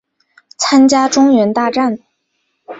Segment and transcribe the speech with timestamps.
[0.57, 1.99] 参加中原大战。